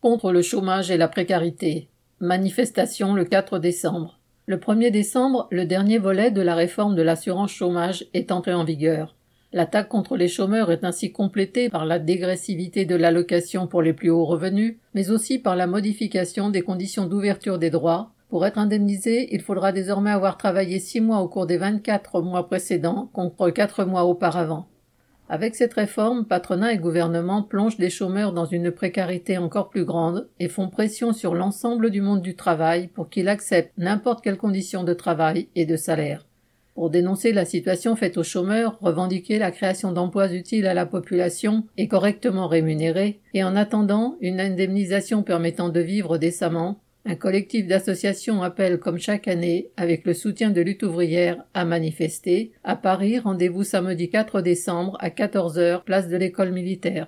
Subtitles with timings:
[0.00, 1.88] Contre le chômage et la précarité.
[2.20, 4.20] Manifestation le 4 décembre.
[4.46, 8.62] Le 1er décembre, le dernier volet de la réforme de l'assurance chômage est entré en
[8.62, 9.16] vigueur.
[9.52, 14.08] L'attaque contre les chômeurs est ainsi complétée par la dégressivité de l'allocation pour les plus
[14.08, 18.12] hauts revenus, mais aussi par la modification des conditions d'ouverture des droits.
[18.28, 22.46] Pour être indemnisé, il faudra désormais avoir travaillé six mois au cours des 24 mois
[22.46, 24.68] précédents contre quatre mois auparavant.
[25.30, 30.26] Avec cette réforme, patronat et gouvernement plongent les chômeurs dans une précarité encore plus grande
[30.40, 34.84] et font pression sur l'ensemble du monde du travail pour qu'il accepte n'importe quelles conditions
[34.84, 36.24] de travail et de salaire.
[36.74, 41.64] Pour dénoncer la situation faite aux chômeurs, revendiquer la création d'emplois utiles à la population
[41.76, 48.42] et correctement rémunérés, et en attendant une indemnisation permettant de vivre décemment, un collectif d'associations
[48.42, 52.52] appelle, comme chaque année, avec le soutien de lutte ouvrière, à manifester.
[52.64, 56.92] À Paris, rendez-vous samedi 4 décembre à 14h, place de l'école militaire.